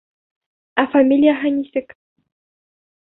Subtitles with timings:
[0.83, 1.97] Ә фамилияһы нисек?